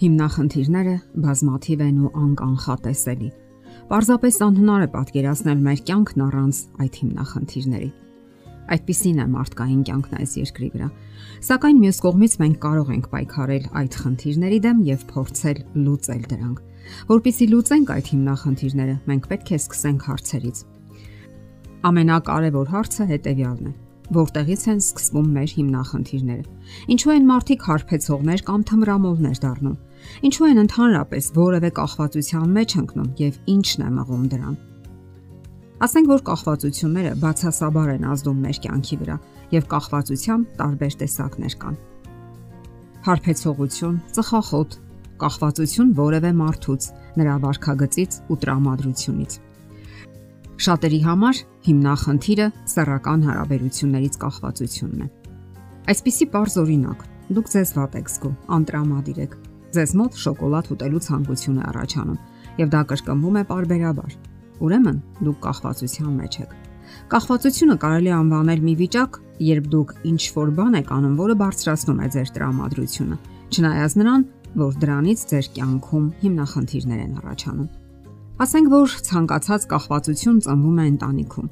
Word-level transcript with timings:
Հիմնախնդիրները 0.00 0.92
բազմաթիվ 1.20 1.80
են 1.84 1.96
ու 2.00 2.10
անկանխատեսելի։ 2.16 3.26
Պարզապես 3.90 4.36
անհնար 4.46 4.84
է 4.84 4.86
պատկերացնել 4.94 5.58
մեր 5.66 5.82
կյանքն 5.90 6.22
առանց 6.24 6.60
այդ 6.84 6.94
հիմնախնդիրների։ 7.00 7.88
Այդպիսին 8.70 9.20
է 9.20 9.26
մարդկային 9.34 9.82
կյանքն 9.90 10.16
այս 10.20 10.32
երկրի 10.40 10.70
վրա։ 10.76 10.88
Սակայն 11.50 11.82
մյուս 11.84 12.00
կողմից 12.06 12.36
մենք 12.40 12.56
կարող 12.64 12.94
ենք 12.96 13.10
պայքարել 13.12 13.68
այդ 13.80 14.00
խնդիրների 14.00 14.62
դեմ 14.70 14.82
եւ 14.88 15.04
փորձել 15.10 15.62
լուծել 15.84 16.24
դրանք։ 16.32 16.64
Որպեսզի 17.10 17.50
լուծենք 17.50 17.94
այդ 18.00 18.10
հիմնախնդիրները, 18.14 18.96
մենք 19.10 19.30
պետք 19.30 19.52
է 19.52 19.60
սկսենք 19.60 20.08
հարցերից։ 20.08 20.64
Ամենակարևոր 21.90 22.72
հարցը 22.72 23.04
հետեւյալն 23.10 23.68
է. 23.68 23.76
Որտեղից 24.10 24.62
են 24.70 24.80
սկսվում 24.80 25.28
մեր 25.36 25.52
հիմնախնդիրները։ 25.54 26.46
Ինչու 26.90 27.12
են 27.14 27.26
մարդիկ 27.30 27.66
հարբեցողներ 27.68 28.40
կամ 28.48 28.64
թմրամոլներ 28.70 29.38
դառնում։ 29.44 29.76
Ինչու 30.26 30.48
են 30.50 30.60
ընդհանրապես 30.64 31.28
որևէ 31.36 31.70
կախվածության 31.80 32.54
մեջ 32.56 32.74
ընկնում 32.80 33.10
եւ 33.20 33.38
ինչն 33.54 33.84
է 33.86 33.90
մղում 33.96 34.24
դրան։ 34.34 34.56
Ասենք 35.80 36.10
որ 36.12 36.24
կախվածությունները 36.30 37.12
բացասաբար 37.24 37.92
են 37.96 38.08
ազդում 38.14 38.40
մեր 38.44 38.58
կյանքի 38.64 38.96
վրա 39.00 39.18
եւ 39.56 39.68
կախվածության 39.74 40.40
տարբեր 40.60 40.96
տեսակներ 41.00 41.54
կան։ 41.60 41.78
Հարբեցողություն, 43.10 44.00
ծխախոտ, 44.16 44.80
կախվածություն 45.20 45.94
որևէ 46.00 46.32
մարդուց, 46.40 46.90
նրա 47.20 47.36
վարքագծից 47.46 48.20
ու 48.28 48.40
տրամադրությունից 48.44 49.40
Շատերի 50.60 50.98
համար 51.00 51.38
հիմնախնդիրը 51.64 52.46
սեռական 52.68 53.22
հարաբերություններից 53.24 54.16
կախվածությունն 54.20 55.04
է։ 55.06 55.06
Այսպիսի 55.92 56.26
པարզ 56.34 56.56
օրինակ՝ 56.60 57.04
դուք 57.38 57.48
ձեզ 57.54 57.72
վատ 57.78 57.96
եք 58.00 58.10
զգում, 58.12 58.34
անտրամադիր 58.58 59.22
եք։ 59.24 59.38
Ձեզ 59.70 59.92
մոտ 59.94 60.16
շոկոլադ 60.18 60.68
ուտելու 60.74 61.00
ցանկություն 61.04 61.58
է 61.60 61.66
առաջանում, 61.70 62.16
եւ 62.58 62.70
դա 62.74 62.80
կրկնվում 62.90 63.36
է 63.38 63.42
parberabar։ 63.50 64.14
Ուրեմն 64.66 64.96
դուք 65.26 65.38
կախվածության 65.44 66.16
մեջ 66.20 66.38
եք։ 66.40 66.56
Կախվածությունը 67.12 67.76
կարելի 67.84 68.10
է 68.10 68.14
անվանել 68.16 68.64
մի 68.66 68.74
վիճակ, 68.80 69.18
երբ 69.46 69.68
դուք 69.70 69.92
ինչ 70.10 70.22
որ 70.40 70.50
բան 70.58 70.74
եք 70.80 70.90
անում, 70.96 71.14
որը 71.20 71.36
բարձրացնում 71.44 72.02
է 72.02 72.08
ձեր 72.16 72.32
տրամադրությունը, 72.34 73.16
չնայած 73.54 73.96
նրան, 74.00 74.26
որ 74.58 74.74
դրանից 74.82 75.24
ձեր 75.30 75.46
կյանքում 75.54 76.10
հիմնախնդիրներ 76.26 77.00
են 77.06 77.14
առաջանում։ 77.22 77.70
Ասենք 78.40 78.70
որ 78.74 78.98
ցանկացած 79.06 79.70
կախվածություն 79.70 80.44
ծնվում 80.50 80.78
է 80.80 80.84
ընտանիքում։ 80.90 81.50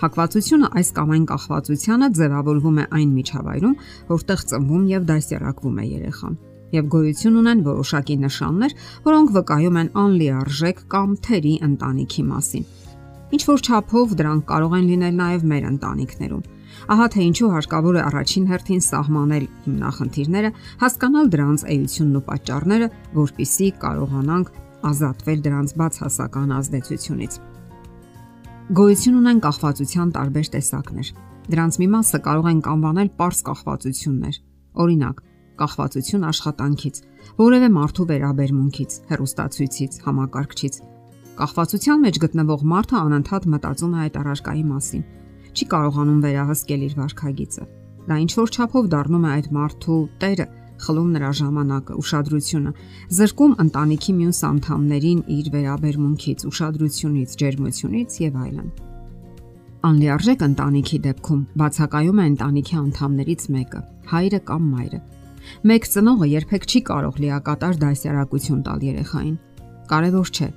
Հակվածությունը 0.00 0.68
այս 0.80 0.94
կամ 0.96 1.10
այն 1.14 1.24
կախվածությանը 1.30 2.06
ձևավորվում 2.18 2.78
է 2.80 2.84
այն 2.98 3.10
միջավայրում, 3.20 3.74
որտեղ 4.10 4.46
ծնվում 4.50 4.86
եւ 4.90 5.10
դասերակվում 5.10 5.80
է 5.80 5.84
երեխան 5.90 6.38
եւ 6.74 6.88
գոյություն 6.94 7.40
ունեն 7.40 7.64
որոշակի 7.66 8.16
նշաններ, 8.24 8.76
որոնք 9.06 9.34
վկայում 9.36 9.80
են 9.80 9.90
անլիարժեք 10.04 10.84
կամ 10.94 11.16
թերի 11.26 11.54
ընտանիքի 11.70 12.24
մասին։ 12.30 12.64
Ինչ 13.30 13.42
որ 13.46 13.60
չափով 13.66 14.16
դրանք 14.18 14.48
կարող 14.50 14.72
են 14.80 14.88
լինել 14.90 15.14
նաև 15.20 15.44
մեր 15.50 15.68
ընտանիքներում։ 15.70 16.48
Ահա 16.90 17.06
թե 17.14 17.20
ինչու 17.30 17.50
հարկավոր 17.50 17.96
է 17.98 18.02
առաջին 18.08 18.44
հերթին 18.50 18.82
սահմանել 18.86 19.46
հիմնախնդիրները, 19.66 20.50
հասկանալ 20.80 21.30
դրանց 21.34 21.64
էությունն 21.74 22.18
ու 22.20 22.24
պատճառները, 22.30 22.88
որpիսի 23.20 23.68
կարողանանք 23.84 24.52
ազատվել 24.90 25.40
դրանց 25.46 25.74
բացասական 25.80 26.54
ազդեցությունից։ 26.56 27.38
Գոյություն 28.70 29.18
ունեն 29.20 29.42
կախվածության 29.44 30.10
տարբեր 30.14 30.50
տեսակներ։ 30.54 31.08
Դրանց 31.50 31.78
մի 31.80 31.88
մասը 31.90 32.18
կարող 32.26 32.48
են 32.50 32.60
կանվանել 32.66 33.08
པարս 33.18 33.40
կախվածություններ։ 33.50 34.36
Օրինակ, 34.80 35.16
կախվածություն 35.60 36.26
աշխատանքից, 36.30 37.00
որևէ 37.40 37.68
մարդու 37.76 38.06
վերաբերմունքից, 38.10 38.96
հերոստացույցից, 39.10 39.98
համակարգչից։ 40.06 40.78
Կախվածության 41.40 42.00
մեջ 42.04 42.16
գտնվող 42.24 42.64
մարդը 42.70 42.96
անընդհատ 43.00 43.50
մտածում 43.54 43.92
է 43.96 44.00
այդ 44.04 44.16
առարկայի 44.20 44.64
մասին։ 44.70 45.04
Չի 45.50 45.66
կարողանում 45.74 46.24
վերահսկել 46.24 46.82
իր 46.88 46.96
վարքագիծը։ 47.00 47.64
Դա 48.10 48.16
ինչ 48.24 48.32
որ 48.40 48.50
չափով 48.56 48.90
դառնում 48.94 49.24
է 49.24 49.30
այդ 49.36 49.48
մարդու 49.56 50.00
տերը 50.20 50.46
խլում 50.80 51.08
նրա 51.14 51.30
ժամանակը, 51.40 51.96
ուշադրությունը, 52.00 52.70
զրկում 53.16 53.56
ընտանիքի 53.64 54.12
մյուս 54.20 54.40
անդամներին 54.48 55.20
իր 55.36 55.50
վերաբերմունքից, 55.54 56.44
ուշադրությունից, 56.50 57.34
ջերմությունից 57.40 58.16
եւ 58.24 58.38
այլն։ 58.44 58.70
Անլիարժեք 59.90 60.44
ընտանիքի 60.44 60.98
դեպքում 61.04 61.42
բացակայում 61.60 62.20
է 62.20 62.24
ընտանիքի 62.30 62.76
անդամներից 62.80 63.44
մեկը՝ 63.56 63.80
հայրը 64.10 64.40
կամ 64.50 64.64
մայրը։ 64.74 65.00
Մեկ 65.70 65.90
ծնողը 65.94 66.30
երբեք 66.30 66.68
չի 66.70 66.80
կարող 66.90 67.20
լիակատար 67.24 67.80
դասյարակություն 67.84 68.62
տալ 68.68 68.86
երեխային։ 68.90 69.36
Կարևոր 69.90 70.30
չէ։ 70.36 70.48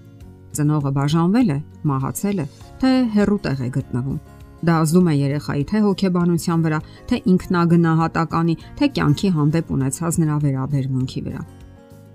Ծնողը 0.54 0.92
բաժանվել 1.00 1.50
է, 1.50 1.60
մահացել 1.90 2.40
է, 2.44 2.48
թե 2.84 2.94
հերու 3.18 3.42
տեղ 3.48 3.64
է 3.64 3.70
գտնվում 3.80 4.22
Դա 4.64 4.76
ազդում 4.80 5.08
է 5.12 5.14
երեխայի 5.20 5.64
թե 5.70 5.80
հոգեբանության 5.84 6.62
վրա, 6.64 6.78
թե 7.10 7.18
ինքնագնահատականի, 7.34 8.54
թե 8.80 8.88
կյանքի 8.96 9.30
հանդեպ 9.38 9.72
ունեցած 9.76 10.20
նրա 10.24 10.38
վերաբերմունքի 10.44 11.24
վրա։ 11.26 11.42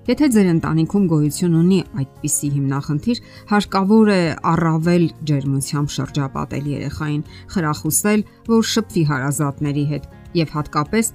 Եթե 0.08 0.26
ձեր 0.32 0.46
ընտանիքում 0.54 1.08
գոյություն 1.12 1.56
ունի 1.58 1.78
այդպիսի 2.00 2.48
հիմնախնդիր, 2.54 3.18
հարկավոր 3.52 4.12
է 4.14 4.22
առավել 4.48 5.04
ջերմությամբ 5.28 5.92
շրջապատել 5.98 6.70
երեխային, 6.72 7.22
խրախուսել, 7.52 8.24
որ 8.48 8.62
շփվի 8.72 9.02
հարազատների 9.12 9.84
հետ 9.92 10.08
եւ 10.40 10.54
հատկապես 10.56 11.12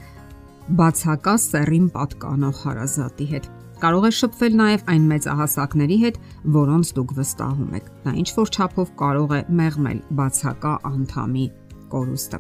բացակա 0.80 1.36
սեռին 1.44 1.92
պատկանող 1.98 2.64
հարազատի 2.64 3.28
հետ 3.34 3.52
կարող 3.84 4.06
է 4.08 4.12
շփվել 4.16 4.54
նաև 4.60 4.84
այն 4.94 5.08
մեծահասակների 5.12 5.98
հետ, 6.04 6.20
որոնց 6.56 6.92
դուք 6.98 7.10
վստահում 7.18 7.74
եք։ 7.80 7.90
Դա 8.06 8.14
ինչ 8.22 8.30
որ 8.38 8.52
չափով 8.56 8.94
կարող 9.02 9.34
է 9.36 9.42
մեղմել 9.60 10.00
բացակա 10.20 10.74
անդամի 10.94 11.46
կորուստը։ 11.92 12.40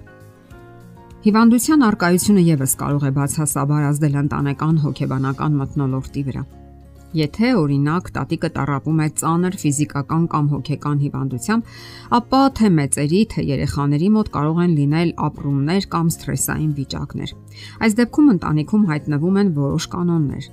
Հիվանդության 1.24 1.86
արկայությունը 1.90 2.44
եւս 2.48 2.76
կարող 2.80 3.04
է 3.08 3.12
բացասաբար 3.20 3.88
ազդել 3.92 4.20
ընտանեկան 4.24 4.80
հոգեբանական 4.88 5.60
մթնոլորտի 5.60 6.24
վրա։ 6.30 6.44
Եթե 7.13 7.50
օրինակ 7.59 8.07
տատիկը 8.16 8.50
տարապում 8.56 9.01
է 9.03 9.07
ծանր 9.22 9.57
ֆիզիկական 9.62 10.24
կամ 10.34 10.47
հոգեկան 10.53 11.03
հիվանդությամբ, 11.03 11.68
ապա 12.18 12.41
թե 12.57 12.72
մեծերի, 12.78 13.22
թե 13.34 13.46
երեխաների 13.50 14.09
մոտ 14.16 14.31
կարող 14.34 14.63
են 14.63 14.74
լինել 14.79 15.13
ապրումներ 15.29 15.88
կամ 15.94 16.09
սթրեսային 16.18 16.74
վիճակներ։ 16.79 17.35
Այս 17.85 17.97
դեպքում 18.01 18.34
ընտանիքում 18.34 18.90
հայտնվում 18.90 19.40
են 19.44 19.53
որոշ 19.62 19.88
կանոններ, 19.94 20.50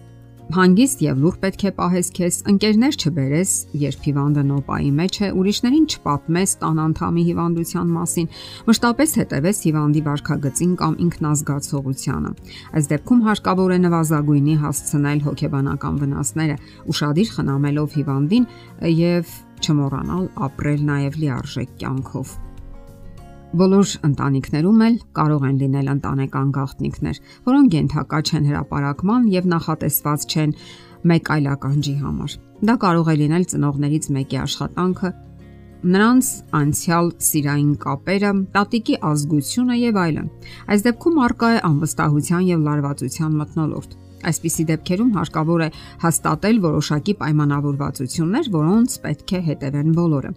Հանգիստ 0.51 1.03
եւ 1.05 1.19
լուր 1.23 1.35
պետք 1.45 1.63
է 1.69 1.71
պահես 1.77 2.09
քեզ, 2.17 2.37
ընկերներ 2.51 2.97
չբերես, 2.99 3.51
երբ 3.79 4.07
հիվանդը 4.07 4.43
նոպայի 4.49 4.89
մեջ 4.97 5.19
է, 5.23 5.29
ուրիշներին 5.39 5.85
չպատմես 5.95 6.55
տան 6.65 6.81
անդամի 6.85 7.25
հիվանդության 7.29 7.93
մասին, 7.95 8.27
մշտապես 8.67 9.15
հետևես 9.21 9.63
հիվանդի 9.69 10.03
վարքագծին 10.11 10.75
կամ 10.83 10.99
ինքնազգացողությանը։ 11.07 12.35
Այս 12.75 12.91
դեպքում 12.91 13.25
հարկավոր 13.31 13.71
է 13.71 13.81
նվազագույնի 13.87 14.59
հասցնել 14.67 15.25
հոգեբանական 15.31 16.03
վնասները, 16.03 16.61
ուրشادիր 16.91 17.35
խնամելով 17.39 17.99
հիվանդին 18.01 18.53
եւ 19.07 19.35
չմոռանալ 19.61 20.31
ապրել 20.51 20.87
նաեւ 20.91 21.21
լիարժեք 21.23 21.77
կյանքով։ 21.79 22.39
Բոլոր 23.51 23.93
ընտանիքներում 24.07 24.83
էլ 24.87 24.97
կարող 25.19 25.45
են 25.49 25.57
լինել 25.59 25.89
ընտանեկան 25.91 26.51
գաղտնիքներ, 26.55 27.17
որոնք 27.49 27.73
ենթակա 27.75 28.19
չեն 28.31 28.45
հրաապարակման 28.47 29.25
եւ 29.33 29.49
նախատեսված 29.51 30.27
չեն 30.31 30.53
մեկ 31.11 31.31
այլ 31.35 31.49
ականջի 31.51 31.95
համար։ 32.05 32.37
Դա 32.71 32.77
կարող 32.85 33.11
է 33.11 33.17
լինել 33.21 33.47
ծնողներից 33.51 34.07
մեկի 34.15 34.39
աշխատանքը, 34.45 35.11
նրանց 35.91 36.29
անցյալ 36.61 37.11
սիրային 37.27 37.73
կապերը, 37.83 38.31
տատիկի 38.55 38.97
ազգությունը 39.11 39.79
եւ 39.81 39.99
այլն։ 40.05 40.29
Այս 40.71 40.87
դեպքում 40.87 41.19
արկա 41.27 41.51
է 41.51 41.59
անվստահության 41.71 42.47
եւ 42.51 42.63
լարվածության 42.69 43.35
մթնոլորտ։ 43.41 43.99
Այսպիսի 44.31 44.67
դեպքերում 44.71 45.11
հարկավոր 45.17 45.65
է 45.65 45.69
հաստատել 46.05 46.63
որոշակի 46.69 47.17
պայմանավորվածություններ, 47.25 48.53
որոնց 48.61 48.97
պետք 49.09 49.35
է 49.41 49.43
հետևեն 49.51 49.97
բոլորը։ 49.97 50.33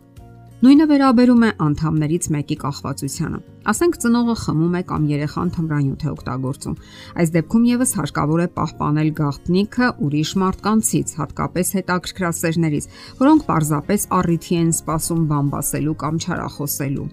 Նույնը 0.64 0.86
վերաբերում 0.88 1.42
է 1.44 1.48
անդամներից 1.60 2.28
մեկի 2.32 2.56
կախվածությանը։ 2.62 3.40
Ասենք 3.68 3.98
ծնողը 4.00 4.36
խմում 4.44 4.78
է 4.80 4.82
կամ 4.92 5.08
երեխան 5.10 5.50
թմրանյութ 5.58 6.06
է 6.06 6.08
օգտագործում։ 6.14 6.78
Այս 7.20 7.34
դեպքում 7.34 7.66
եւս 7.68 7.92
հարկավոր 8.00 8.44
է 8.44 8.48
պահպանել 8.60 9.10
գաղտնիքը 9.18 9.90
ուրիշ 10.08 10.32
մարդկանցից, 10.44 11.14
հատկապես 11.20 11.74
հետաքրքրասերներից, 11.80 12.88
որոնք 13.20 13.46
պարզապես 13.52 14.08
առիթի 14.24 14.56
են 14.64 14.72
սпасում 14.80 15.28
բամբասելու 15.34 15.98
կամ 16.00 16.24
չարախոսելու։ 16.24 17.12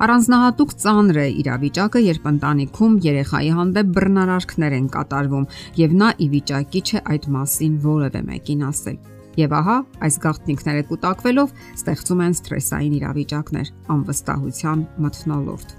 Առանձնահատուկ 0.00 0.70
ծանր 0.80 1.16
է 1.20 1.28
իրավիճակը, 1.44 2.00
երբ 2.08 2.28
ընտանիքում 2.32 2.98
երեխայի 3.04 3.50
հանդեպ 3.60 3.94
բռնարարքներ 4.00 4.80
են 4.80 4.90
կատարվում, 4.96 5.48
եւ 5.84 5.96
նա 6.00 6.12
ի 6.16 6.32
վիճակի 6.32 6.80
չէ 6.88 7.02
այդ 7.12 7.32
մասին 7.36 7.74
որևէ 7.84 8.28
մեկին 8.30 8.68
ասել։ 8.72 9.19
Եվ 9.38 9.52
ահա 9.60 9.76
այս 10.06 10.16
գաղտնիքները 10.24 10.86
կուտակվելով 10.88 11.52
ստեղծում 11.78 12.22
են 12.24 12.34
սթրեսային 12.40 12.96
իրավիճակներ, 12.98 13.68
անվստահության 13.94 14.82
մթնոլորտ։ 15.04 15.76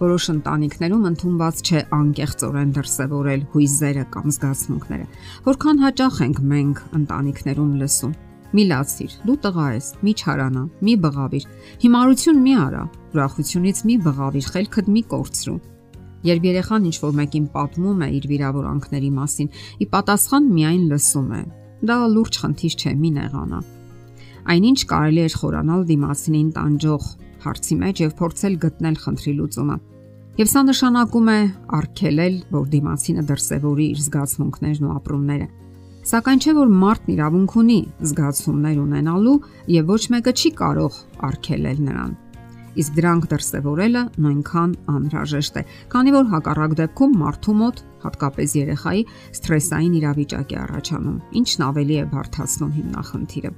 Որոշ 0.00 0.26
ընտանիքներում 0.32 1.02
ընդունված 1.10 1.58
չէ 1.60 1.80
անկեղծորեն 1.92 2.70
դրսևորել 2.76 3.42
հույզերը 3.52 4.04
կամ 4.14 4.30
զգացմունքները։ 4.34 5.06
Որքան 5.46 5.82
հաճախ 5.84 6.20
ենք 6.24 6.40
մենք 6.50 6.80
ընտանիքներում 7.00 7.74
լսում. 7.84 8.14
Մի 8.50 8.64
լացիր, 8.66 9.12
դու 9.28 9.36
տղա 9.44 9.66
ես, 9.76 9.90
մի 10.02 10.12
չարանա, 10.18 10.62
մի 10.88 10.94
բղավիր։ 11.04 11.44
Հիմարություն 11.84 12.40
մի 12.48 12.54
արա, 12.64 12.82
ուրախությունից 13.14 13.82
մի 13.86 13.96
բղավիր, 14.08 14.48
խելքդ 14.56 14.90
մի 14.90 15.02
կորցրու։ 15.12 15.60
Երբ 16.30 16.48
երեխան 16.50 16.88
ինչ-որ 16.90 17.14
մեկին 17.20 17.46
պատմում 17.54 18.00
է 18.00 18.08
իր 18.16 18.26
վիրավորանքների 18.32 19.10
մասին, 19.20 19.48
ի 19.80 19.86
պատասխան 19.94 20.50
միայն 20.56 20.82
լսում 20.90 21.30
է։ 21.36 21.42
Դա 21.80 21.96
լուրջ 22.14 22.40
խնդիր 22.42 22.74
չէ, 22.76 22.90
մի 23.00 23.10
նեղանա։ 23.16 23.60
Այնինչ 24.50 24.80
կարելի 24.90 25.22
է 25.24 25.30
խորանալ 25.40 25.86
դիմացինին 25.90 26.50
տանջող 26.56 27.06
հարցի 27.44 27.76
մեջ 27.80 28.02
եւ 28.04 28.12
փորձել 28.20 28.58
գտնել 28.64 28.96
խնդրի 29.04 29.32
լուծումը։ 29.40 29.76
Եվ 30.40 30.50
սա 30.50 30.60
նշանակում 30.70 31.30
է 31.30 31.40
արգելել, 31.80 32.36
որ 32.54 32.66
դիմացինը 32.74 33.24
դրսևորի 33.30 33.86
իր 33.90 34.02
զգացմունքներն 34.06 34.86
ու 34.88 34.94
ապրումները։ 35.00 35.48
Սակայն 36.10 36.40
չէ 36.40 36.52
որ 36.56 36.70
մարդն 36.80 37.12
իրավունք 37.12 37.56
ունի 37.60 37.80
զգացումներ 38.10 38.78
ունենալու 38.80 39.36
եւ 39.74 39.90
ոչ 39.92 40.02
մեկը 40.14 40.32
չի 40.40 40.50
կարող 40.60 41.00
արգելել 41.28 41.82
նրան։ 41.90 42.14
Իսկ 42.78 42.92
դրանք 43.00 43.24
դրսևորելը 43.30 44.02
նույնքան 44.22 44.74
անհրաժեշտ 44.94 45.56
է, 45.58 45.62
քանի 45.90 46.12
որ 46.14 46.28
հակառակ 46.30 46.76
դեպքում 46.80 47.16
մարդու 47.20 47.54
մոտ, 47.60 47.82
հատկապես 48.04 48.54
երեխայի, 48.60 49.02
սթրեսային 49.40 49.96
իրավիճակ 50.00 50.54
է 50.54 50.58
առաջանում, 50.60 51.18
ինչն 51.40 51.66
ավելի 51.66 51.96
է 52.00 52.04
բարթացնում 52.14 52.72
հիմնախնդիրը։ 52.78 53.50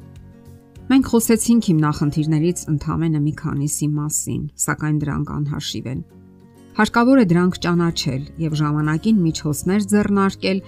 Մենք 0.92 1.06
խոսեցինք 1.12 1.68
հիմնախնդիրներից 1.72 2.64
ընդամենը 2.72 3.20
մի 3.22 3.32
քանիսի 3.42 3.88
մասին, 3.92 4.42
սակայն 4.64 4.96
դրանք 5.02 5.30
անհաշիվ 5.36 5.86
են։ 5.92 6.00
Հարկավոր 6.72 7.20
է 7.22 7.24
դրանք 7.32 7.56
ճանաչել 7.62 8.22
եւ 8.42 8.54
ժամանակին 8.62 9.22
միջոցներ 9.22 9.86
ձեռնարկել 9.92 10.62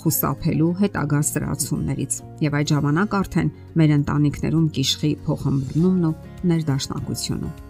խուսափելու 0.00 0.70
հետագա 0.80 1.22
սրացումներից։ 1.30 2.20
Եվ 2.44 2.58
այդ 2.60 2.74
ժամանակ 2.74 3.16
արդեն 3.20 3.50
մեր 3.80 3.96
ընտանիքներում 4.00 4.68
կիշխի 4.76 5.10
փոխհմբռնումն 5.26 6.06
ու 6.10 6.14
ներդաշնակությունը։ 6.52 7.69